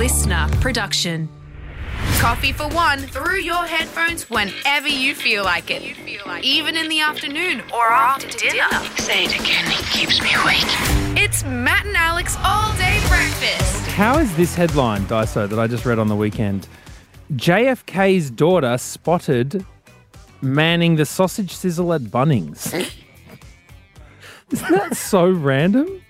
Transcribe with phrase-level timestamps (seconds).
[0.00, 1.28] listener production.
[2.20, 5.94] Coffee for one through your headphones whenever you feel like it.
[6.42, 8.66] Even in the afternoon or after dinner.
[8.96, 10.64] Say it again, it keeps me awake.
[11.22, 13.86] It's Matt and Alex all day breakfast.
[13.88, 16.66] How is this headline, Daiso, that I just read on the weekend?
[17.34, 19.66] JFK's daughter spotted
[20.40, 22.72] manning the sausage sizzle at Bunnings.
[24.50, 26.00] Isn't that so random?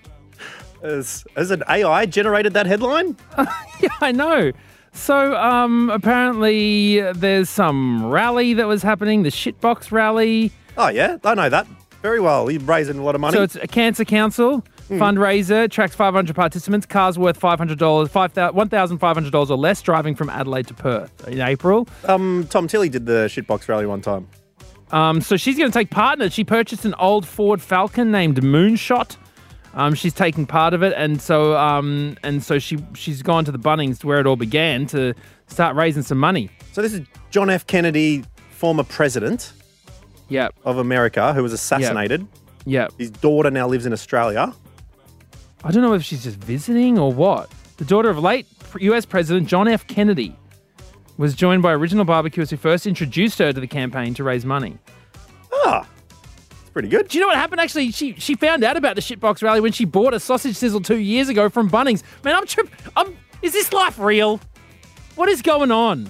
[0.83, 3.15] Has, has an AI generated that headline?
[3.81, 4.51] Yeah, I know.
[4.93, 10.51] So, um, apparently there's some rally that was happening, the shitbox rally.
[10.77, 11.65] Oh, yeah, I know that
[12.03, 12.51] very well.
[12.51, 13.35] You're raising a lot of money.
[13.35, 19.57] So it's a cancer council fundraiser, tracks 500 participants, cars worth $500, 5, $1,500 or
[19.57, 21.87] less, driving from Adelaide to Perth in April.
[22.05, 24.27] um, Tom Tilley did the shitbox rally one time.
[24.91, 26.33] Um, so she's going to take part in it.
[26.33, 29.15] She purchased an old Ford Falcon named Moonshot.
[29.73, 33.51] Um, she's taking part of it, and so um, and so she she's gone to
[33.51, 35.13] the Bunnings where it all began to
[35.47, 36.49] start raising some money.
[36.73, 37.65] So this is John F.
[37.67, 39.53] Kennedy, former president
[40.27, 42.27] Yeah, of America, who was assassinated.
[42.65, 42.87] yeah.
[42.97, 44.53] His daughter now lives in Australia.
[45.63, 47.49] I don't know if she's just visiting or what.
[47.77, 48.47] The daughter of late
[48.79, 49.05] U.S.
[49.05, 49.87] President John F.
[49.87, 50.35] Kennedy
[51.17, 54.77] was joined by original barbecuers who first introduced her to the campaign to raise money.
[55.53, 55.87] Ah,
[56.73, 57.07] pretty good.
[57.07, 57.61] Do you know what happened?
[57.61, 60.81] Actually, she she found out about the shitbox rally when she bought a sausage sizzle
[60.81, 62.03] two years ago from Bunnings.
[62.23, 62.69] Man, I'm trip.
[62.95, 63.17] I'm.
[63.41, 64.39] Is this life real?
[65.15, 66.09] What is going on?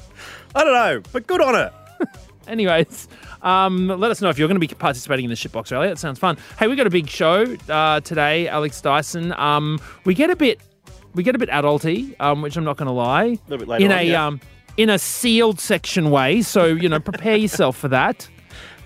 [0.53, 1.73] I don't know, but good on her.
[2.47, 3.07] Anyways,
[3.41, 5.87] um, let us know if you're going to be participating in the shitbox rally.
[5.87, 6.37] That sounds fun.
[6.59, 9.31] Hey, we got a big show uh, today, Alex Dyson.
[9.33, 10.59] Um, we get a bit,
[11.13, 13.23] we get a bit adulty, um, which I'm not going to lie.
[13.23, 14.27] A little bit later in on, a yeah.
[14.27, 14.41] um,
[14.77, 16.41] in a sealed section way.
[16.41, 18.27] So you know, prepare yourself for that.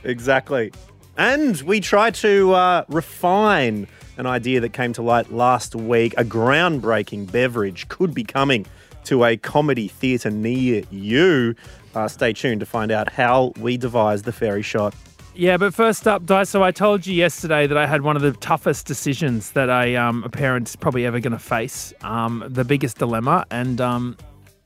[0.08, 0.72] Exactly.
[1.18, 6.14] And we try to uh, refine an idea that came to light last week.
[6.18, 8.66] A groundbreaking beverage could be coming
[9.06, 11.56] to a comedy theatre near you.
[11.94, 14.94] Uh, stay tuned to find out how we devised the fairy shot.
[15.38, 18.32] Yeah, but first up, Daiso, I told you yesterday that I had one of the
[18.34, 23.00] toughest decisions that a, um, a parent's probably ever going to face, um, the biggest
[23.00, 23.46] dilemma.
[23.52, 24.18] And um,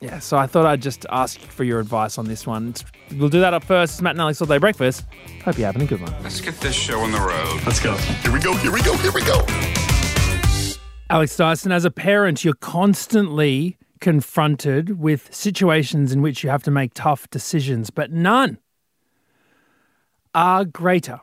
[0.01, 2.73] yeah, so I thought I'd just ask for your advice on this one.
[3.17, 3.95] We'll do that up first.
[3.95, 5.05] It's Matt and Alex All Day Breakfast.
[5.43, 6.13] Hope you're having a good one.
[6.23, 7.61] Let's get this show on the road.
[7.65, 7.95] Let's go.
[7.95, 8.53] Here we go.
[8.55, 8.95] Here we go.
[8.97, 9.45] Here we go.
[11.09, 16.71] Alex Dyson, as a parent, you're constantly confronted with situations in which you have to
[16.71, 18.57] make tough decisions, but none
[20.33, 21.19] are greater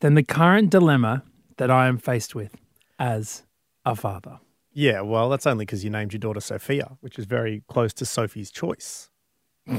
[0.00, 1.24] than the current dilemma
[1.56, 2.54] that I am faced with
[2.98, 3.42] as
[3.84, 4.38] a father.
[4.74, 8.04] Yeah, well, that's only because you named your daughter Sophia, which is very close to
[8.04, 9.08] Sophie's choice.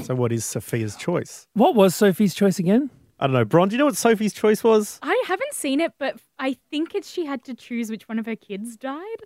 [0.02, 1.46] So, what is Sophia's choice?
[1.52, 2.90] What was Sophie's choice again?
[3.20, 3.44] I don't know.
[3.44, 4.98] Bron, do you know what Sophie's choice was?
[5.02, 8.26] I haven't seen it, but I think it's she had to choose which one of
[8.26, 9.18] her kids died.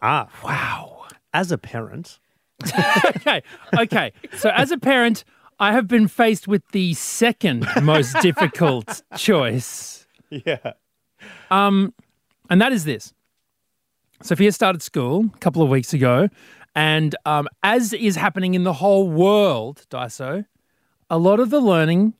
[0.00, 1.06] Ah, wow.
[1.34, 2.20] As a parent,
[3.16, 3.42] okay,
[3.78, 4.12] okay.
[4.38, 5.24] So as a parent,
[5.60, 10.06] I have been faced with the second most difficult choice.
[10.30, 10.72] yeah.
[11.50, 11.92] Um,
[12.48, 13.12] and that is this.
[14.22, 16.28] Sophia started school a couple of weeks ago,
[16.74, 20.44] and um, as is happening in the whole world, Daiso,
[21.08, 22.14] a lot of the learning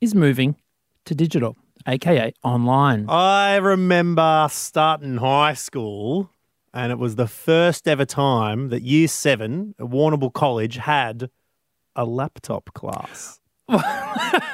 [0.00, 0.56] is moving
[1.04, 3.06] to digital, aka online.
[3.08, 6.30] I remember starting high school,
[6.74, 11.30] and it was the first ever time that year seven at Warrnambool College had
[11.94, 13.39] a laptop class.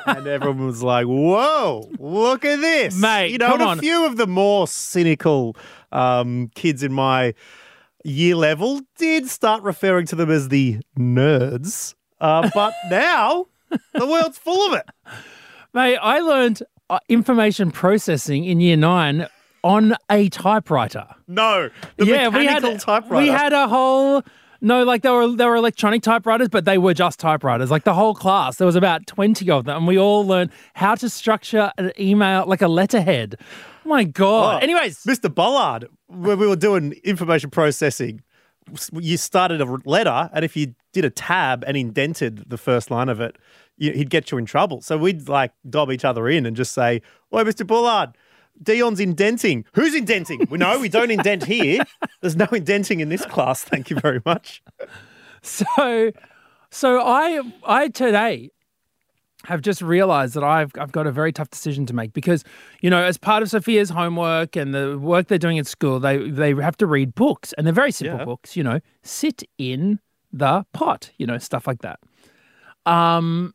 [0.06, 2.98] And everyone was like, whoa, look at this.
[2.98, 3.78] Mate, you know, come on.
[3.78, 5.56] a few of the more cynical
[5.92, 7.34] um, kids in my
[8.04, 11.94] year level did start referring to them as the nerds.
[12.20, 13.46] Uh, but now
[13.94, 14.86] the world's full of it.
[15.74, 19.26] Mate, I learned uh, information processing in year nine
[19.62, 21.06] on a typewriter.
[21.26, 23.22] No, the yeah, we mechanical had typewriter.
[23.22, 24.22] we had a whole
[24.66, 27.70] no, like they were they were electronic typewriters, but they were just typewriters.
[27.70, 30.96] Like the whole class, there was about twenty of them, and we all learned how
[30.96, 33.36] to structure an email like a letterhead.
[33.84, 34.56] Oh my God.
[34.56, 35.32] Oh, Anyways, Mr.
[35.32, 38.22] Bollard, when we were doing information processing,
[38.92, 43.08] you started a letter, and if you did a tab and indented the first line
[43.08, 43.36] of it,
[43.76, 44.80] you, he'd get you in trouble.
[44.80, 47.02] So we'd like dob each other in and just say,
[47.32, 47.64] "Oi, Mr.
[47.64, 48.16] Bollard."
[48.62, 49.64] Dion's indenting.
[49.74, 50.46] Who's indenting?
[50.50, 51.82] We know we don't indent here.
[52.20, 53.62] There's no indenting in this class.
[53.62, 54.62] Thank you very much.
[55.42, 56.10] so
[56.70, 58.50] so I I today
[59.44, 62.42] have just realized that I've I've got a very tough decision to make because
[62.80, 66.28] you know as part of Sophia's homework and the work they're doing at school they
[66.30, 68.24] they have to read books and they're very simple Yeah.
[68.24, 70.00] books you know sit in
[70.32, 72.00] the pot you know stuff like that
[72.86, 73.54] um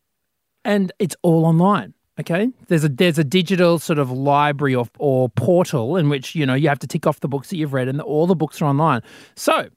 [0.63, 5.29] and it's all online okay there's a there's a digital sort of library or, or
[5.29, 7.87] portal in which you know you have to tick off the books that you've read
[7.87, 9.01] and all the books are online
[9.35, 9.67] so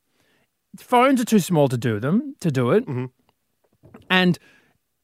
[0.78, 2.84] phones are too small to do them to do it,
[4.10, 4.38] and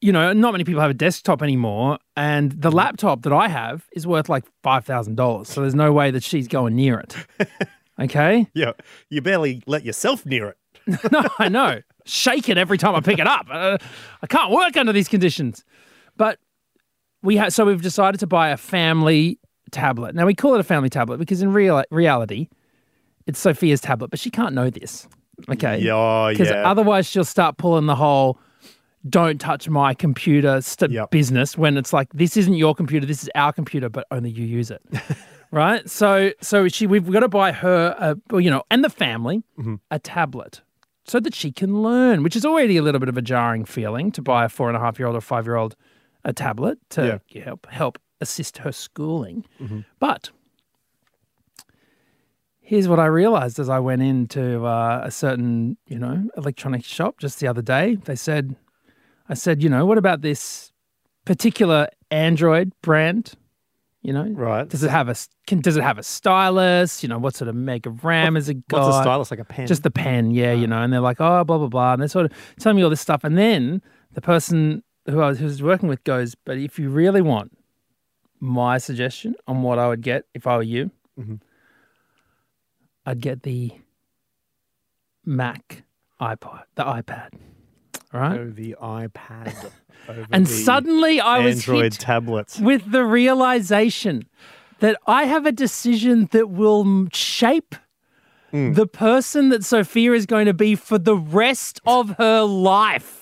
[0.01, 1.99] you know, not many people have a desktop anymore.
[2.17, 5.47] And the laptop that I have is worth like five thousand dollars.
[5.49, 7.15] So there's no way that she's going near it.
[7.99, 8.47] Okay.
[8.55, 8.71] Yeah,
[9.09, 10.57] you barely let yourself near it.
[11.11, 11.81] no, I know.
[12.03, 13.45] Shake it every time I pick it up.
[13.51, 13.77] Uh,
[14.23, 15.63] I can't work under these conditions.
[16.17, 16.39] But
[17.23, 19.39] we ha- so we've decided to buy a family
[19.71, 20.15] tablet.
[20.15, 22.47] Now we call it a family tablet because in real reality,
[23.27, 25.07] it's Sophia's tablet, but she can't know this.
[25.49, 25.79] Okay.
[25.79, 26.69] Yeah, oh, Because yeah.
[26.69, 28.39] otherwise she'll start pulling the whole
[29.09, 31.09] don't touch my computer st- Yep.
[31.09, 34.45] business when it's like this isn't your computer, this is our computer, but only you
[34.45, 34.81] use it.
[35.51, 35.89] right?
[35.89, 39.41] So so she we've got to buy her a well, you know, and the family
[39.57, 39.75] Mm-hmm.
[39.89, 40.61] a tablet
[41.05, 44.11] so that she can learn, which is already a little bit of a jarring feeling
[44.11, 45.75] to buy a four and a half year old or five year old
[46.23, 49.45] a tablet to help help assist her schooling.
[49.99, 50.29] But
[52.59, 57.19] here's what I realized as I went into uh, a certain, you know, electronics shop
[57.19, 57.95] just the other day.
[57.95, 58.55] They said,
[59.27, 60.71] I said, you know, what about this
[61.25, 63.33] particular Android brand?
[64.03, 64.67] You know, Right.
[64.67, 65.15] Does it have a
[65.45, 67.03] can, does it have a stylus?
[67.03, 68.85] You know, what sort of meg of RAM has it got?
[68.85, 69.67] What's a stylus like a pen?
[69.67, 70.81] Just the pen, yeah, you know.
[70.81, 72.99] And they're like, oh, blah blah blah, and they're sort of telling me all this
[73.01, 73.23] stuff.
[73.23, 73.81] And then
[74.13, 77.57] the person who I was, who was working with goes, but if you really want
[78.39, 81.35] my suggestion on what I would get if I were you, Mm-hmm.
[83.05, 83.71] I'd get the
[85.25, 85.83] Mac
[86.19, 87.29] iPod, the iPad,
[88.13, 88.39] Right?
[88.39, 89.71] Oh, the iPad.
[90.09, 92.59] over and the suddenly I was Android tablets.
[92.59, 94.27] with the realization
[94.79, 97.75] that I have a decision that will shape
[98.51, 98.73] Hmm.
[98.73, 103.20] the person that Sophia is going to be for the rest of her life.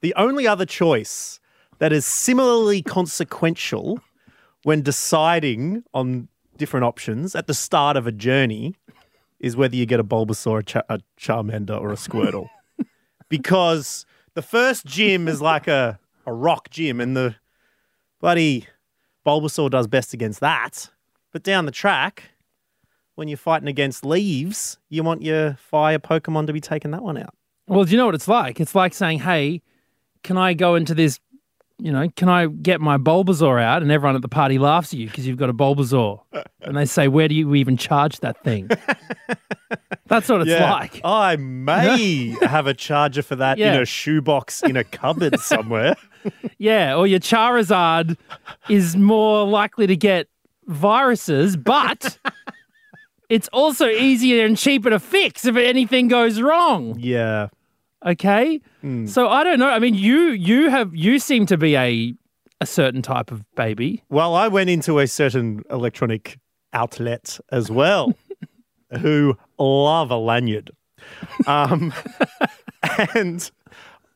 [0.00, 1.40] The only other choice
[1.78, 4.00] that is similarly consequential
[4.62, 8.74] when deciding on different options at the start of a journey
[9.40, 12.48] is whether you get a Bulbasaur, a, Cha- a Charmander, or a Squirtle.
[13.28, 14.04] because
[14.34, 17.36] the first gym is like a, a rock gym, and the
[18.20, 18.66] bloody
[19.24, 20.90] Bulbasaur does best against that.
[21.32, 22.30] But down the track,
[23.14, 27.16] when you're fighting against leaves, you want your fire Pokemon to be taking that one
[27.16, 27.34] out.
[27.68, 28.60] Well, do you know what it's like?
[28.60, 29.62] It's like saying, hey,
[30.22, 31.20] can I go into this,
[31.78, 33.82] you know, can I get my Bulbasaur out?
[33.82, 36.20] And everyone at the party laughs at you because you've got a Bulbasaur.
[36.62, 38.68] and they say, where do you even charge that thing?
[40.06, 41.00] That's what it's like.
[41.04, 43.80] I may have a charger for that in Yeah.
[43.80, 45.94] a shoebox in a cupboard somewhere.
[46.58, 48.16] Yeah, or your Charizard
[48.68, 50.28] is more likely to get
[50.66, 52.18] viruses, but
[53.28, 56.96] it's also easier and cheaper to fix if anything goes wrong.
[56.98, 57.48] yeah.
[58.04, 58.60] Okay?
[58.80, 59.06] Hmm.
[59.06, 59.68] So I don't know.
[59.68, 62.14] I mean, you you have you seem to be a
[62.60, 64.02] a certain type of baby.
[64.08, 66.38] Well, I went into a certain electronic
[66.72, 68.14] outlet as well
[69.00, 70.70] who love a lanyard.
[71.46, 71.92] Um,
[73.14, 73.50] and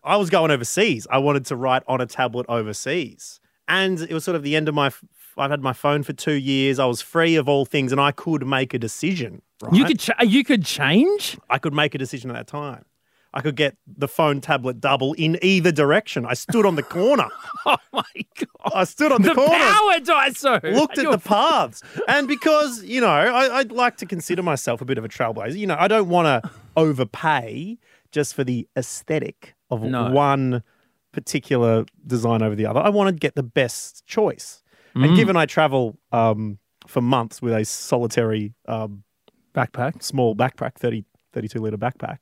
[0.02, 1.06] I was going overseas.
[1.10, 3.40] I wanted to write on a tablet overseas.
[3.68, 4.90] And it was sort of the end of my.
[5.38, 6.78] I've had my phone for two years.
[6.78, 9.40] I was free of all things, and I could make a decision.
[9.62, 9.72] Right?
[9.72, 11.38] You could ch- you could change.
[11.48, 12.84] I could make a decision at that time.
[13.34, 16.26] I could get the phone tablet double in either direction.
[16.26, 17.28] I stood on the corner.
[17.64, 18.02] Oh my
[18.38, 18.72] god!
[18.74, 19.50] I stood on the, corner.
[19.50, 19.72] The corner.
[19.72, 20.74] power Daiso.
[20.74, 21.80] Looked at the paths.
[22.08, 25.56] And because, you know, I, I'd like to consider myself a bit of a trailblazer,
[25.56, 27.78] you know, I don't want to overpay
[28.10, 30.10] just for the aesthetic of No.
[30.10, 30.64] one
[31.12, 32.80] particular design over the other.
[32.80, 34.62] I want to get the best choice.
[34.96, 35.06] Mm.
[35.06, 39.04] And given I travel um, for months with a solitary um,
[39.54, 40.02] backpack.
[40.02, 42.18] small backpack, 30, 32 litre backpack.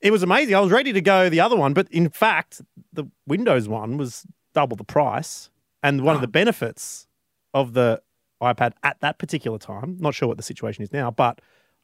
[0.00, 0.54] It was amazing.
[0.54, 2.62] I was ready to go the other one, but in fact,
[2.92, 4.24] the Windows one was
[4.54, 5.50] double the price.
[5.82, 6.30] And one of the ah.
[6.30, 7.06] benefits
[7.54, 8.02] of the
[8.42, 11.40] iPad at that particular time, not sure what the situation is now, but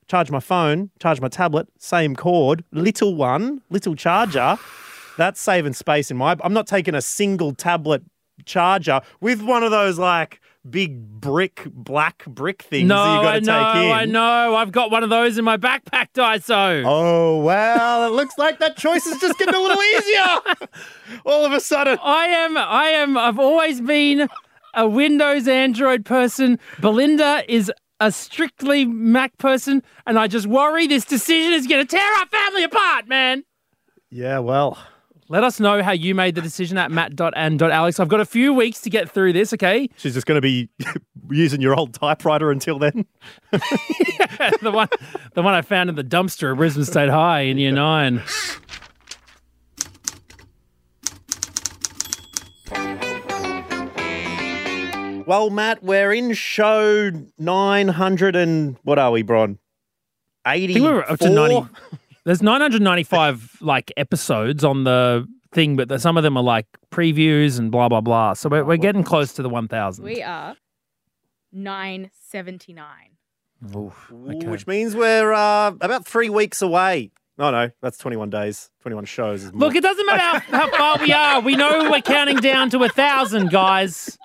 [0.08, 4.58] charge my phone, charge my tablet, same cord, little one, little charger.
[5.16, 6.36] That's saving space in my.
[6.42, 8.02] I'm not taking a single tablet
[8.44, 13.32] charger with one of those like big brick, black brick things No, that you got
[13.34, 13.92] to know, take in.
[13.92, 14.56] I know.
[14.56, 16.82] I've got one of those in my backpack, Daiso.
[16.86, 20.68] Oh, well, it looks like that choice is just getting a little easier.
[21.26, 21.98] All of a sudden.
[22.02, 24.28] I am, I am, I've always been
[24.74, 26.58] a Windows Android person.
[26.80, 31.96] Belinda is a strictly Mac person, and I just worry this decision is going to
[31.96, 33.44] tear our family apart, man.
[34.10, 34.78] Yeah, well,
[35.28, 37.98] Let us know how you made the decision at matt.and.alex.
[37.98, 39.88] I've got a few weeks to get through this, okay?
[39.96, 40.68] she's just going to be
[41.30, 43.06] using your old typewriter until then.
[43.50, 44.88] the one
[45.32, 48.22] the one I found in the dumpster at Brisbane State High in year nine.
[55.26, 59.58] Well, Matt, we're in show 900 and what are we, Bron?
[60.46, 60.74] 80.
[60.74, 61.66] think we were up to 90.
[62.24, 67.58] There's 995 like episodes on the thing, but the, some of them are like previews
[67.58, 68.32] and blah blah blah.
[68.34, 70.04] So we're, we're getting close to the 1,000.
[70.04, 70.56] We are
[71.52, 72.86] 979.
[73.76, 74.46] Oof, okay.
[74.46, 77.12] Which means we're uh, about three weeks away.
[77.36, 79.42] No, no, that's 21 days, 21 shows.
[79.42, 79.52] Is.
[79.52, 81.40] Look, it doesn't matter how, how far we are.
[81.40, 84.16] We know we're counting down to a thousand, guys.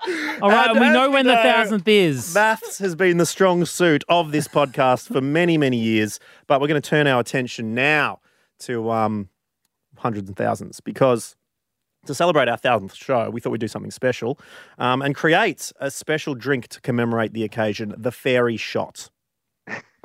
[0.42, 2.36] All right, and we know when the thousandth is.
[2.36, 6.68] Maths has been the strong suit of this podcast for many, many years, but we're
[6.68, 8.20] going to turn our attention now
[8.60, 9.30] to um,
[9.98, 11.36] hundreds and thousands because
[12.06, 14.40] to celebrate our thousandth show, we thought we'd do something special
[14.78, 19.10] um, and create a special drink to commemorate the occasion, the fairy shot.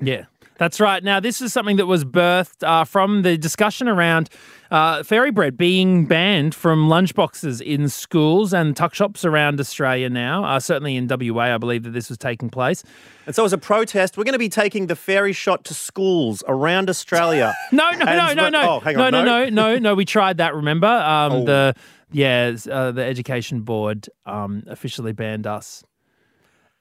[0.02, 0.24] Yeah,
[0.58, 1.02] that's right.
[1.02, 4.28] Now, this is something that was birthed uh, from the discussion around
[4.70, 10.44] uh, fairy bread being banned from lunchboxes in schools and tuck shops around Australia now.
[10.44, 12.82] Uh, certainly in WA, I believe that this was taking place.
[13.26, 16.42] And so, as a protest, we're going to be taking the fairy shot to schools
[16.48, 17.54] around Australia.
[17.72, 19.44] No, no, no, no, no, oh, hang no, on, no, no?
[19.44, 19.94] no, no, no.
[19.94, 20.54] We tried that.
[20.54, 21.44] Remember, um, Oh.
[21.44, 21.74] the
[22.12, 25.82] yeah, uh, the education board um, officially banned us.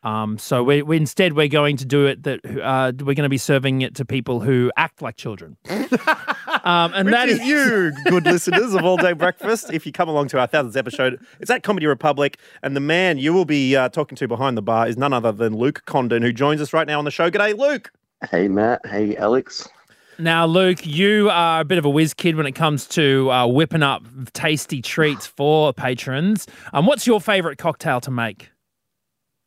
[0.03, 3.29] Um, so we, we instead we're going to do it that uh, we're going to
[3.29, 5.57] be serving it to people who act like children.
[5.69, 9.71] um, and Which that is is you, good listeners of All Day Breakfast.
[9.71, 13.17] If you come along to our thousandth episode, it's at Comedy Republic, and the man
[13.17, 16.21] you will be uh, talking to behind the bar is none other than Luke Condon,
[16.21, 17.31] who joins us right now on the show.
[17.31, 17.91] G'day, Luke.
[18.29, 19.67] Hey Matt, hey Alex.
[20.19, 23.47] Now, Luke, you are a bit of a whiz kid when it comes to uh,
[23.47, 26.47] whipping up tasty treats for patrons.
[26.71, 28.52] Um, what's your favourite cocktail to make?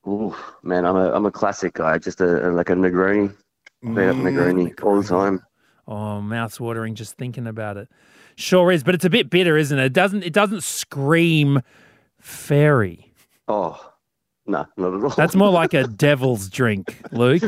[0.06, 1.98] Ooh, man, I'm a I'm a classic guy.
[1.98, 3.34] Just a, like a Negroni,
[3.82, 5.42] straight up Negroni all the time.
[5.88, 7.88] Oh, mouth's watering just thinking about it.
[8.36, 9.86] Sure is, but it's a bit bitter, isn't it?
[9.86, 11.60] It doesn't it doesn't scream
[12.20, 13.12] fairy.
[13.48, 13.92] Oh,
[14.46, 15.10] no, not at all.
[15.10, 17.42] That's more like a devil's drink, Luke.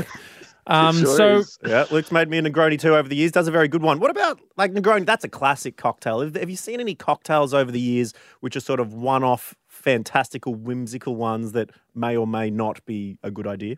[0.66, 1.58] Um, Sure so is.
[1.64, 3.32] Yeah, Luke's made me a Negroni too over the years.
[3.32, 4.00] Does a very good one.
[4.00, 5.06] What about like Negroni?
[5.06, 6.20] That's a classic cocktail.
[6.20, 9.54] Have, have you seen any cocktails over the years which are sort of one-off,
[9.88, 13.76] fantastical, whimsical ones that may or may not be a good idea?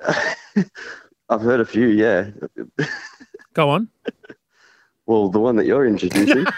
[1.28, 1.86] I've heard a few.
[1.86, 2.30] Yeah.
[3.54, 3.88] go on.
[5.06, 6.46] Well, the one that you're introducing.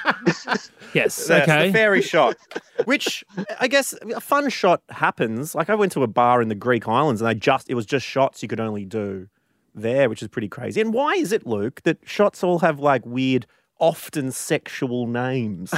[0.94, 1.26] Yes.
[1.26, 1.68] That's okay.
[1.68, 2.36] The fairy shot,
[2.84, 3.24] which
[3.58, 5.54] I guess a fun shot happens.
[5.54, 7.86] Like I went to a bar in the Greek islands and they just it was
[7.86, 9.26] just shots you could only do
[9.74, 10.82] there, which is pretty crazy.
[10.82, 13.46] And why is it, Luke, that shots all have like weird,
[13.80, 15.72] often sexual names?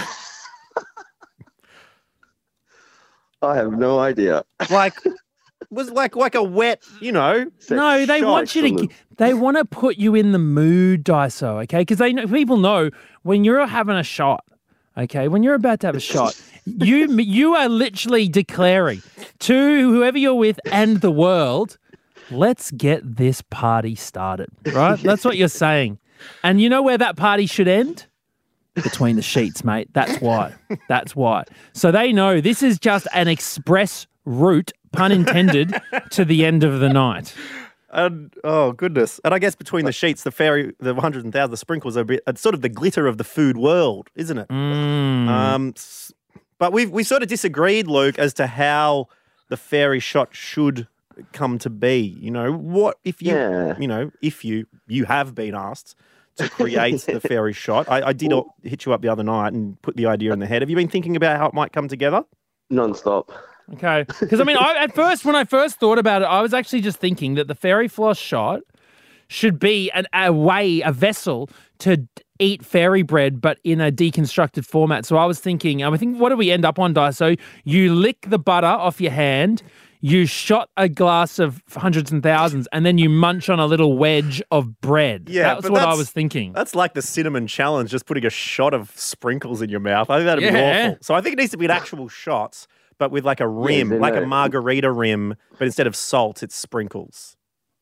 [3.44, 4.44] I have no idea.
[4.70, 4.94] like
[5.70, 7.50] was like like a wet, you know.
[7.70, 8.68] no, they want you to.
[8.68, 11.62] from the- g- They want to put you in the mood, Daiso.
[11.64, 12.90] Okay, because they know people know
[13.22, 14.44] when you're having a shot.
[14.96, 19.02] Okay, when you're about to have a shot, you you are literally declaring
[19.40, 19.54] to
[19.92, 21.78] whoever you're with and the world,
[22.30, 24.48] let's get this party started.
[24.72, 24.98] Right?
[25.02, 25.98] That's what you're saying.
[26.44, 28.06] And you know where that party should end?
[28.74, 29.88] Between the sheets, mate.
[29.92, 30.52] That's why.
[30.88, 31.44] That's why.
[31.74, 35.74] So they know this is just an express route, pun intended,
[36.10, 37.34] to the end of the night.
[37.90, 39.20] And oh goodness!
[39.24, 42.00] And I guess between the sheets, the fairy, the hundreds and thousands, the sprinkles are
[42.00, 42.22] a bit.
[42.26, 44.48] It's sort of the glitter of the food world, isn't it?
[44.48, 45.28] Mm.
[45.28, 45.74] Um,
[46.58, 49.06] but we've we sort of disagreed, Luke, as to how
[49.48, 50.88] the fairy shot should
[51.32, 52.00] come to be.
[52.20, 53.78] You know, what if you, Yeah.
[53.78, 55.94] you know, if you you have been asked
[56.36, 57.88] to create the fairy shot.
[57.88, 60.38] I, I did Well- hit you up the other night and put the idea in
[60.38, 60.62] the head.
[60.62, 62.24] Have you been thinking about how it might come together?
[62.70, 63.30] Non-stop.
[63.74, 64.04] Okay.
[64.20, 66.80] Because I mean, I, at first, when I first thought about it, I was actually
[66.82, 68.60] just thinking that the fairy floss shot
[69.28, 71.48] should be an, a way, a vessel
[71.78, 72.06] to
[72.38, 75.06] eat fairy bread, but in a deconstructed format.
[75.06, 77.18] So I was thinking, I think, what do we end up on, dice?
[77.18, 77.38] Daiso?
[77.64, 79.62] You lick the butter off your hand.
[80.06, 83.96] You shot a glass of hundreds and thousands, and then you munch on a little
[83.96, 85.30] wedge of bread.
[85.30, 86.52] Yeah, that's but what I was thinking.
[86.52, 90.10] That's like the cinnamon challenge, just putting a shot of sprinkles in your mouth.
[90.10, 90.88] I think that'd be Yeah.
[90.88, 90.98] awful.
[91.00, 92.66] So I think it needs to be an actual shot,
[92.98, 96.54] but with like a rim, then, like a margarita rim, but instead of salt, it's
[96.54, 97.38] sprinkles.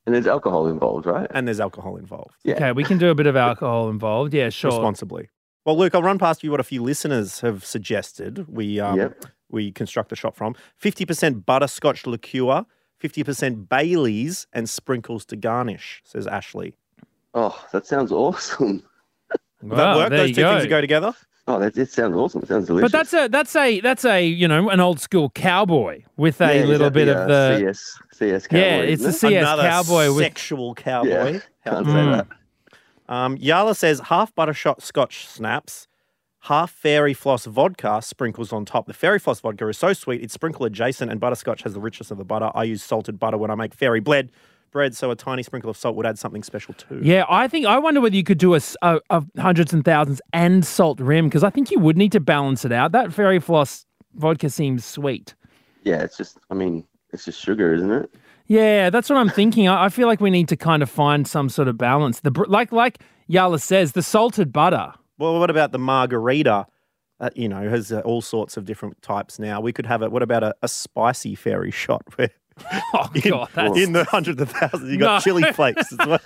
[0.07, 1.27] And there's alcohol involved, right?
[1.35, 2.37] And there's alcohol involved.
[2.45, 2.55] Yeah.
[2.55, 4.33] Okay, we can do a bit of alcohol involved.
[4.33, 4.71] Yeah, sure.
[4.71, 5.29] responsibly.
[5.67, 8.47] Well, Luke, I'll run past you what a few listeners have suggested.
[8.49, 9.25] We um, Yep.
[9.53, 12.65] We construct the shot from fifty percent butterscotch liqueur,
[12.99, 16.03] fifty percent Bailey's, and sprinkles to garnish.
[16.05, 16.75] Says Ashley.
[17.35, 18.83] Oh, that sounds awesome.
[19.63, 20.11] Will Wow, that work?
[20.11, 20.59] Those two go.
[20.59, 21.15] things go together.
[21.49, 22.43] Oh, that it sounds awesome.
[22.43, 22.91] It sounds delicious.
[22.93, 26.59] But that's a that's a that's a you know an old school cowboy with a
[26.61, 28.61] Yeah, little bit the, of uh, the CS CS cowboy.
[28.63, 29.31] yeah, it's isn't the it?
[29.33, 31.09] CS Another cowboy with sexual cowboy.
[31.11, 31.31] Yeah,
[31.65, 32.13] can't about say Mm.
[32.17, 32.29] that.
[33.13, 35.89] Um, Yala says half buttershot scotch schnapps,
[36.43, 38.87] half fairy floss vodka sprinkles on top.
[38.87, 42.11] The fairy floss vodka is so sweet, it's sprinkle adjacent, and butterscotch has the richness
[42.11, 42.51] of the butter.
[42.55, 44.31] I use salted butter when I make fairy bled
[44.73, 47.01] bread, so a tiny sprinkle of salt would add something special too.
[47.03, 49.01] Yeah, I think I wonder whether you could do a
[49.39, 52.73] hundreds and thousands and salt rim because I think you would need to balance it
[52.73, 52.93] out.
[52.93, 55.35] That fairy floss vodka seems sweet.
[55.85, 56.39] Yeah, it's just.
[56.51, 58.15] I mean, it's just sugar, isn't it?
[58.47, 59.69] Yeah, that's what I'm thinking.
[59.69, 62.21] I, I feel like we need to kind of find some sort of balance.
[62.21, 62.99] The like like
[63.31, 64.93] Yala says, the salted butter.
[65.23, 66.67] Well, what about the margarita?
[67.21, 69.61] That you know has uh, all sorts of different types now.
[69.61, 70.11] We could have it.
[70.11, 72.31] What about a, a spicy fairy shot where
[72.95, 75.21] Oh in, god, that's in the hundreds of thousands you got No.
[75.21, 76.19] chili flakes as well.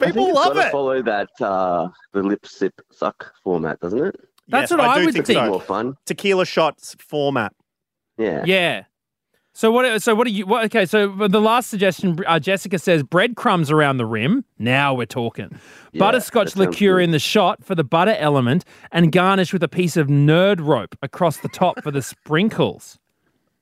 [0.00, 0.72] I think People it's love gotta it.
[0.72, 4.16] Follow that uh, the lip sip suck format, doesn't it?
[4.48, 5.38] That's Yes, what I do would think think.
[5.38, 5.46] so.
[5.50, 5.94] More fun.
[6.04, 7.52] Tequila shots format.
[8.18, 8.42] Yeah.
[8.44, 8.84] yeah.
[9.56, 10.02] So what?
[10.02, 10.46] So what do you?
[10.46, 14.44] What, okay, so the last suggestion, uh, Jessica says breadcrumbs around the rim.
[14.58, 15.56] Now we're talking.
[15.92, 17.04] Yeah, Butterscotch liqueur good.
[17.04, 20.96] in the shot for the butter element, and garnish with a piece of nerd rope
[21.02, 22.98] across the top for the sprinkles.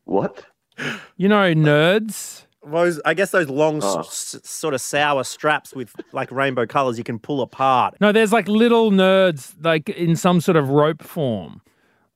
[0.04, 0.46] What?
[1.18, 2.46] You know, nerds.
[2.64, 3.98] Those, I guess those long, Oh.
[4.00, 7.96] s- s- sort of sour straps with like rainbow colors you can pull apart.
[8.00, 11.60] No, there's like little nerds, like in some sort of rope form,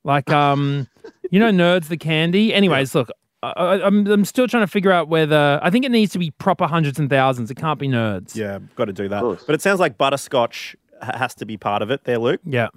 [0.03, 0.87] like um,
[1.29, 2.53] you know, nerds the candy.
[2.53, 3.09] Anyways, look,
[3.43, 6.19] I, I, I'm I'm still trying to figure out whether I think it needs to
[6.19, 7.51] be proper hundreds and thousands.
[7.51, 8.35] It can't be nerds.
[8.35, 9.21] Yeah, got to do that.
[9.45, 12.41] But it sounds like butterscotch ha- has to be part of it there, Luke.
[12.45, 12.69] Yeah.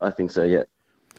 [0.00, 0.44] I think so.
[0.44, 0.62] Yeah.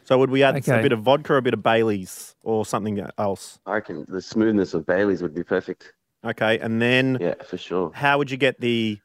[0.04, 3.58] So would we add a bit of vodka a bit of Bailey's or something else?
[3.66, 5.92] I reckon the smoothness of Bailey's would be perfect.
[6.24, 7.92] Okay, and then Yeah, for sure.
[7.94, 8.98] how would you get the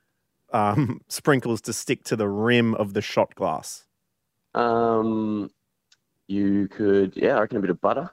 [0.54, 3.84] um, sprinkles to stick to the rim of the shot glass?
[4.56, 5.52] Um,
[6.28, 8.10] you could, yeah, I reckon a bit of butter.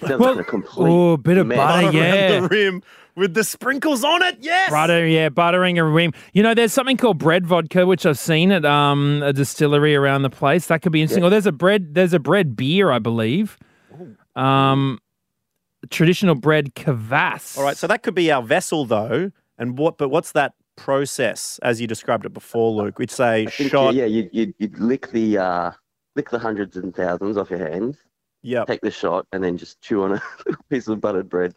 [0.00, 0.88] Sounds Well, like a complete.
[0.90, 1.56] Oh, a bit of mess.
[1.58, 2.40] butter, Around yeah.
[2.40, 2.82] the rim
[3.16, 4.36] with the sprinkles on it.
[4.40, 4.70] Yes.
[4.70, 6.12] Butter, yeah, buttering a rim.
[6.32, 10.22] You know, there's something called bread vodka, which I've seen at um a distillery around
[10.22, 10.66] the place.
[10.68, 11.24] That could be interesting.
[11.24, 13.58] Or there's a bread, there's a bread beer, I believe.
[14.36, 15.00] Um,
[15.90, 17.56] traditional bread kvass.
[17.58, 19.32] All right, so that could be our vessel though.
[19.58, 19.98] And what?
[19.98, 22.98] But what's that process as you described it before, Luke?
[23.00, 23.94] We'd say I think, shot.
[23.94, 25.70] Yeah, you'd, you'd, you'd lick the uh,
[26.14, 27.96] lick the hundreds and thousands off your hands,
[28.42, 28.66] Yep.
[28.68, 31.54] take the shot, and then just chew on a little piece of buttered bread.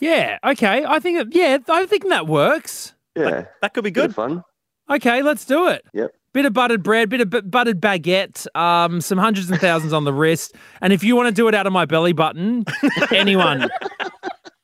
[0.00, 0.38] Yeah.
[0.44, 0.84] Okay.
[0.84, 1.18] I think.
[1.18, 2.94] it- Yeah, I think that works.
[3.16, 4.14] Yeah, That could be good good.
[4.14, 4.44] fun.
[4.88, 5.84] Okay, let's do it.
[5.92, 6.12] Yep.
[6.32, 10.04] Bit of buttered bread, bit of bu- buttered baguette, um, some hundreds and thousands on
[10.04, 10.54] the wrist.
[10.80, 12.64] And if you want to do it out of my belly button,
[13.10, 13.68] anyone,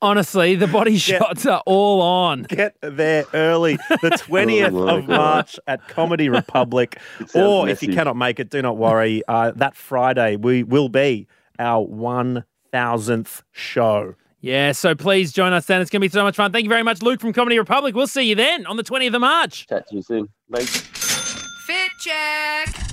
[0.02, 2.42] honestly, the body shots are all on.
[2.44, 5.16] Get there early, the 20th Oh my of God.
[5.16, 6.98] March at Comedy Republic.
[7.20, 7.96] It sounds or if you messy.
[7.96, 9.22] cannot make it, do not worry.
[9.28, 11.26] Uh, that Friday, we will be
[11.58, 14.14] our 1000th show.
[14.40, 15.80] Yeah, so please join us then.
[15.80, 16.52] It's going to be so much fun.
[16.52, 17.94] Thank you very much, Luke from Comedy Republic.
[17.94, 19.66] We'll see you then on the 20th of March.
[19.66, 20.28] Chat to you soon.
[20.48, 20.60] Bye.
[20.60, 22.85] Fit check.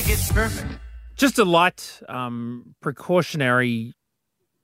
[0.00, 0.30] Like it.
[0.32, 0.78] Perfect.
[1.16, 3.92] Just a light um, precautionary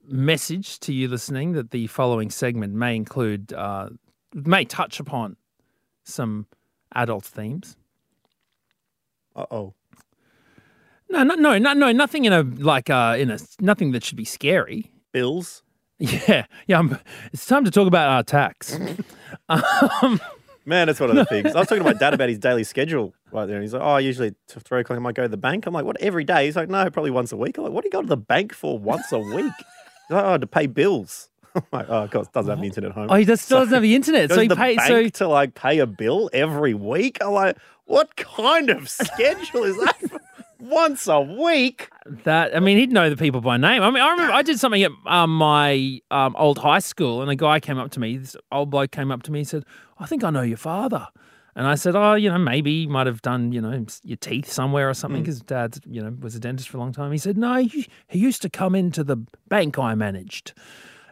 [0.08, 3.90] message to you listening that the following segment may include, uh,
[4.32, 5.36] may touch upon
[6.04, 6.46] some
[6.94, 7.76] adult themes.
[9.34, 9.74] Uh oh.
[11.10, 14.16] No, no, no, no, no, nothing in a like uh in a nothing that should
[14.16, 14.90] be scary.
[15.12, 15.62] Bills.
[15.98, 16.78] Yeah, yeah.
[16.78, 16.98] I'm,
[17.32, 18.78] it's time to talk about our tax.
[19.48, 20.20] um,
[20.66, 21.54] Man, that's one of the things.
[21.54, 23.56] I was talking to my dad about his daily schedule right there.
[23.56, 25.66] And he's like, oh, usually at three o'clock I might go to the bank.
[25.66, 26.46] I'm like, what, every day?
[26.46, 27.58] He's like, no, probably once a week.
[27.58, 29.52] I'm like, what do you go to the bank for once a week?
[30.08, 31.28] He's like, oh, to pay bills.
[31.54, 33.08] I'm like, oh, of course, doesn't have the internet at home.
[33.10, 34.78] oh, he does, still doesn't have the internet, so he pays.
[34.86, 37.18] So to like pay a bill every week.
[37.20, 40.20] I'm like, what kind of schedule is that?
[40.58, 41.90] Once a week?
[42.24, 43.82] that I mean, he'd know the people by name.
[43.82, 47.30] I mean, I remember I did something at um, my um, old high school, and
[47.30, 48.16] a guy came up to me.
[48.16, 49.64] This old bloke came up to me and said,
[49.98, 51.08] "I think I know your father."
[51.56, 54.52] And I said, "Oh, you know, maybe you might have done, you know, your teeth
[54.52, 55.24] somewhere or something." Mm.
[55.24, 57.10] Because dad, you know, was a dentist for a long time.
[57.10, 59.16] He said, "No, he, he used to come into the
[59.48, 60.52] bank I managed."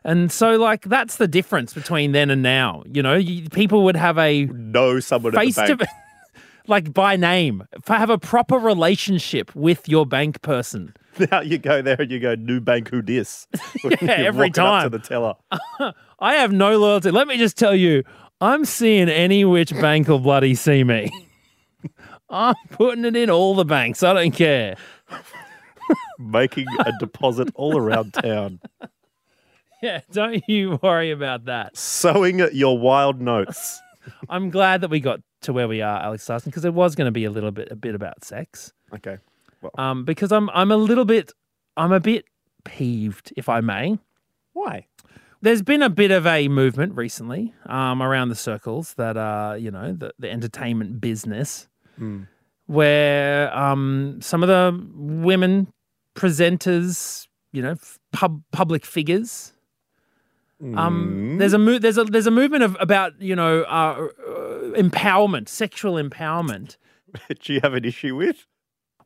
[0.05, 2.85] And so, like, that's the difference between then and now.
[2.87, 5.87] You know, you, people would have a Know someone at face the to
[6.67, 10.95] like by name, have a proper relationship with your bank person.
[11.31, 13.47] Now you go there and you go, new bank who dis?
[14.03, 14.91] Yeah, every time.
[14.91, 15.35] to the teller.
[16.19, 17.13] I have no loyalty.
[17.13, 18.03] Let me just tell you,
[18.41, 21.11] I'm seeing any which bank will bloody see me.
[22.31, 24.03] I'm putting it in all the banks.
[24.03, 24.77] I don't care.
[26.19, 28.61] making a deposit all around town.
[29.83, 31.77] Yeah, don't you worry about that.
[31.77, 33.81] Sowing your wild notes.
[34.29, 37.07] I'm glad that we got to where we are, Alex Dyson, because it was going
[37.07, 38.73] to be a little bit a bit about sex.
[38.95, 39.19] Okay.
[39.79, 41.33] Um, because I'm I'm a little bit
[41.77, 42.25] I'm a bit
[42.65, 43.99] peeved, if I may,
[44.55, 44.87] Why?
[45.45, 49.71] There's been a bit of a movement recently um, around the circles that are, you
[49.71, 51.69] know, the, the entertainment business,
[52.67, 55.69] where um, some of the women
[56.15, 57.77] presenters, you know,
[58.13, 59.53] pub, public figures.
[60.77, 64.33] Um, there's a mo- there's a there's a movement of about you know uh, uh,
[64.81, 66.79] empowerment, sexual empowerment.
[67.43, 68.47] Do you have an issue with?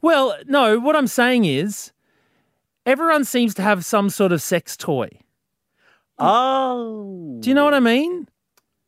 [0.01, 1.93] Well, no, what I'm saying is
[2.87, 5.09] everyone seems to have some sort of sex toy.
[6.19, 7.39] Oh.
[7.41, 8.29] Do you know what I mean?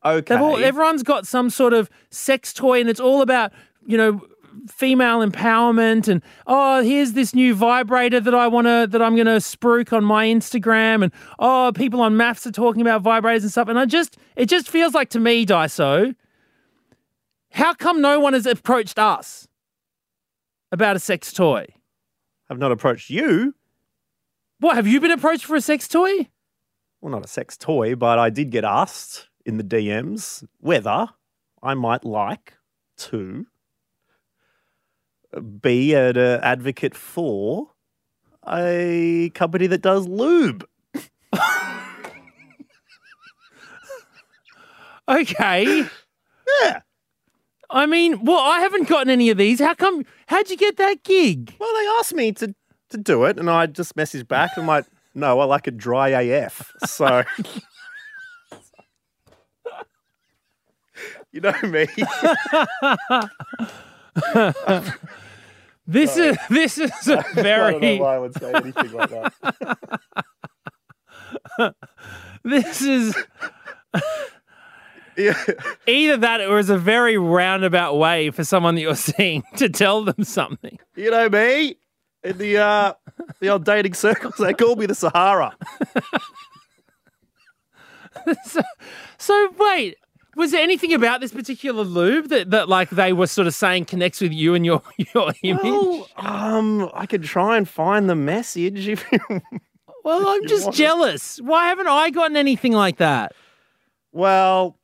[0.05, 0.37] Okay.
[0.37, 3.53] All, everyone's got some sort of sex toy, and it's all about
[3.87, 4.23] you know
[4.69, 9.27] female empowerment and oh here's this new vibrator that I want to that I'm going
[9.27, 13.51] to spruik on my Instagram and oh people on maths are talking about vibrators and
[13.51, 16.15] stuff and I just it just feels like to me Daiso
[17.53, 19.49] how come no one has approached us
[20.73, 21.67] about a sex toy
[22.49, 23.55] I've not approached you.
[24.59, 26.29] what have you been approached for a sex toy
[27.01, 31.09] Well, not a sex toy, but I did get asked in the DMs whether
[31.63, 32.55] I might like
[32.99, 33.47] to
[35.61, 37.69] be an uh, advocate for
[38.49, 40.67] a company that does lube.
[45.09, 45.87] okay
[46.63, 46.81] Yeah.
[47.71, 51.05] I mean well I haven't gotten any of these how come how'd you get that
[51.05, 52.53] gig Well, they asked me to,
[52.91, 54.51] to do it, and I just messaged back.
[54.57, 56.73] And I'm like, no, I like it dry AF.
[56.87, 57.25] So,
[61.33, 61.87] you know me.
[65.87, 69.11] this is this is a I don't know very why I would say anything like
[69.11, 69.35] that.
[72.45, 73.15] this is
[75.17, 75.37] Yeah.
[75.87, 80.03] Either that or it's a very roundabout way for someone that you're seeing to tell
[80.03, 80.79] them something.
[80.97, 81.77] You know me
[82.23, 82.93] in the uh,
[83.41, 84.35] the old dating circles.
[84.39, 85.57] They call me the Sahara.
[88.45, 88.61] so,
[89.19, 89.97] so wait,
[90.37, 93.87] was there anything about this particular lube that, that like they were sort of saying
[93.87, 94.83] connects with you and your
[95.15, 95.63] your image?
[95.65, 99.41] Well, um, I could try and find the message if you.
[100.05, 101.39] Well, I'm just jealous.
[101.43, 103.33] Why haven't I gotten anything like that?
[104.13, 104.79] Well,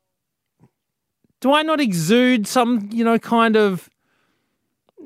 [1.41, 3.89] Do I not exude some, you know, kind of,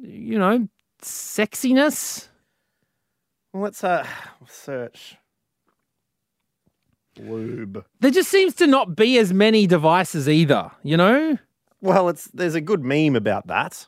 [0.01, 0.69] you know,
[1.03, 2.29] sexiness?
[3.53, 4.07] Let's uh
[4.49, 5.17] search
[7.19, 7.85] lube.
[8.01, 11.39] There just seems to not be as many devices either, you know?
[11.81, 13.87] Well, it's there's a good meme about that.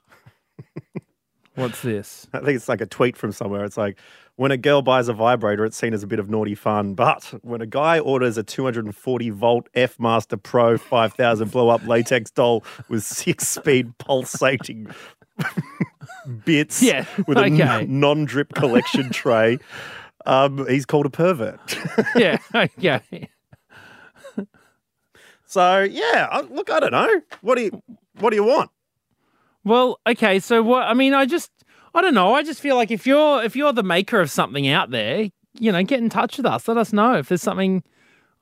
[1.54, 2.26] What's this?
[2.32, 3.64] I think it's like a tweet from somewhere.
[3.64, 3.98] It's like
[4.36, 6.94] when a girl buys a vibrator, it's seen as a bit of naughty fun.
[6.94, 12.30] But when a guy orders a 240 volt F Master Pro 5000 blow up latex
[12.30, 14.88] doll with six speed pulsating
[16.44, 17.86] bits Yeah, with a okay.
[17.88, 19.58] non drip collection tray,
[20.26, 21.60] um, he's called a pervert.
[22.16, 23.28] yeah, okay.
[25.44, 27.20] so yeah, look, I don't know.
[27.40, 27.82] What do you
[28.18, 28.70] what do you want?
[29.64, 31.50] Well, okay, so what I mean, I just
[31.94, 32.34] I don't know.
[32.34, 35.72] I just feel like if you're if you're the maker of something out there, you
[35.72, 36.66] know, get in touch with us.
[36.68, 37.82] Let us know if there's something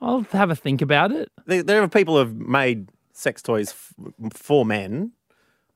[0.00, 1.30] I'll have a think about it.
[1.46, 3.94] there, there are people who have made sex toys f-
[4.32, 5.12] for men.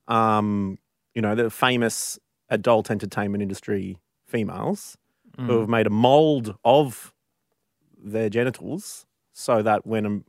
[0.09, 0.79] Um,
[1.15, 4.97] you know, the famous adult entertainment industry females
[5.39, 5.47] mm.
[5.47, 7.13] who have made a mold of
[7.97, 10.21] their genitals so that when a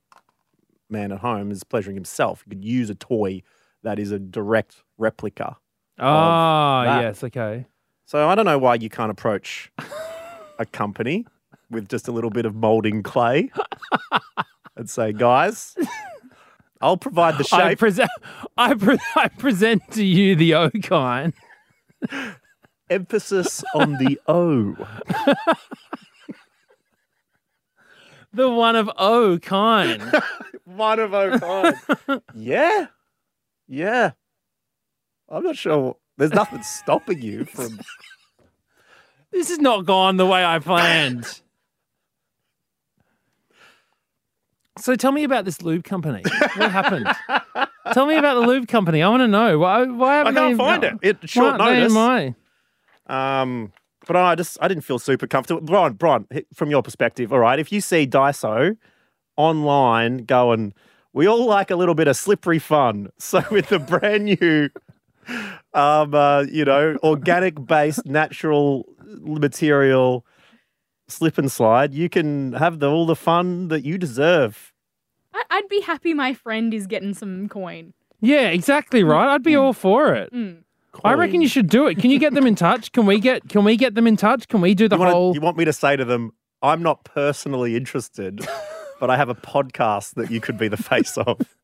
[0.89, 3.41] man at home is pleasuring himself, he could use a toy
[3.83, 5.57] that is a direct replica.
[5.99, 7.65] Oh, yes, okay.
[8.05, 9.71] So I don't know why you can't approach
[10.59, 11.25] a company
[11.69, 13.51] with just a little bit of molding clay
[14.75, 15.75] and say, guys,
[16.81, 18.07] I'll provide the I shape.
[18.57, 21.33] I, pre- I present to you the O kind.
[22.89, 24.75] Emphasis on the O.
[28.33, 30.01] The one of O kind.
[30.65, 32.21] One of O kind.
[32.35, 32.87] yeah.
[33.67, 34.11] Yeah.
[35.29, 35.97] I'm not sure.
[36.17, 37.79] There's nothing stopping you from.
[39.31, 41.41] this has not gone the way I planned.
[44.77, 46.21] So tell me about this lube company.
[46.57, 47.07] What happened?
[47.93, 49.01] tell me about the lube company.
[49.01, 49.57] I want to know.
[49.59, 50.93] Why, why I can't they- find it.
[51.01, 51.93] It short Why- notice.
[51.93, 52.35] why?
[53.07, 53.71] Um,
[54.07, 55.61] but I just I didn't feel super comfortable.
[55.61, 58.75] Brian, Brian, from your perspective, all right, if you see Daiso
[59.37, 60.73] online going,
[61.13, 63.09] we all like a little bit of slippery fun.
[63.19, 64.69] So with the brand new,
[65.73, 68.85] um, uh, you know, organic based natural
[69.21, 70.25] material
[71.07, 74.73] slip and slide, you can have the, all the fun that you deserve.
[75.33, 77.93] I- I'd be happy my friend is getting some coin.
[78.21, 79.27] Yeah, exactly right.
[79.33, 80.33] I'd be all for it.
[80.33, 80.63] Mm.
[81.03, 81.95] I reckon you should do it.
[81.99, 82.93] Can you get them in touch?
[82.93, 84.47] Can we get can we get them in touch?
[84.47, 86.81] Can we do the You, wanna- whole you want me to say to them, I'm
[86.81, 88.47] not personally interested.
[89.01, 91.39] but I have a podcast that you could be the face of.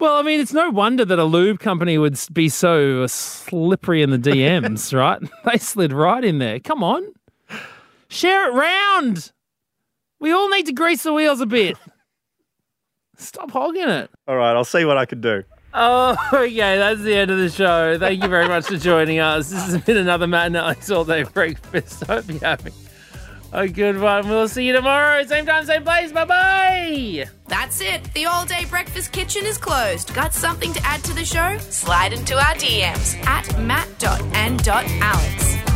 [0.00, 4.10] Well, I mean, it's no wonder that a lube company would be so slippery in
[4.10, 5.18] the DMs, right?
[5.44, 6.60] They slid right in there.
[6.60, 7.02] Come on.
[8.08, 9.32] Share it round.
[10.20, 11.76] We all need to grease the wheels a bit.
[13.16, 14.10] Stop hogging it.
[14.26, 15.42] All right, I'll see what I can do.
[15.74, 17.98] Oh, okay, that's the end of the show.
[17.98, 19.50] Thank you very much for joining us.
[19.50, 22.04] This has been another Matt and Alex All Day Breakfast.
[22.06, 22.72] Hope you're having
[23.52, 24.28] a good one.
[24.28, 26.12] We'll see you tomorrow, same time, same place.
[26.12, 27.26] Bye bye.
[27.46, 28.12] That's it.
[28.14, 30.14] The all day breakfast kitchen is closed.
[30.14, 31.58] Got something to add to the show?
[31.58, 35.67] Slide into our DMs at matt.and.alex.